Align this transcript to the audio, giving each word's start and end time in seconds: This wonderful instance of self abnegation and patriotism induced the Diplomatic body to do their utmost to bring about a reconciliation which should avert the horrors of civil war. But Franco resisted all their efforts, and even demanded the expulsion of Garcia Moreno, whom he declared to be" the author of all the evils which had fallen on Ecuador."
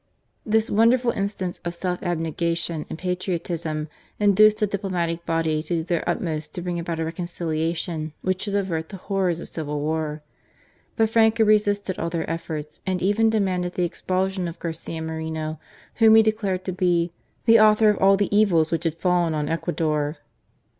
This 0.47 0.67
wonderful 0.67 1.11
instance 1.11 1.61
of 1.63 1.75
self 1.75 2.01
abnegation 2.01 2.87
and 2.89 2.97
patriotism 2.97 3.87
induced 4.19 4.57
the 4.57 4.65
Diplomatic 4.65 5.27
body 5.27 5.61
to 5.61 5.75
do 5.75 5.83
their 5.83 6.03
utmost 6.09 6.55
to 6.55 6.61
bring 6.63 6.79
about 6.79 6.99
a 6.99 7.05
reconciliation 7.05 8.13
which 8.23 8.41
should 8.41 8.55
avert 8.55 8.89
the 8.89 8.97
horrors 8.97 9.39
of 9.39 9.49
civil 9.49 9.79
war. 9.79 10.23
But 10.95 11.11
Franco 11.11 11.43
resisted 11.45 11.99
all 11.99 12.09
their 12.09 12.27
efforts, 12.27 12.81
and 12.83 12.99
even 12.99 13.29
demanded 13.29 13.75
the 13.75 13.85
expulsion 13.85 14.47
of 14.47 14.57
Garcia 14.57 15.03
Moreno, 15.03 15.59
whom 15.97 16.15
he 16.15 16.23
declared 16.23 16.65
to 16.65 16.71
be" 16.73 17.11
the 17.45 17.59
author 17.59 17.91
of 17.91 17.99
all 17.99 18.17
the 18.17 18.35
evils 18.35 18.71
which 18.71 18.85
had 18.85 18.95
fallen 18.95 19.35
on 19.35 19.49
Ecuador." 19.49 20.17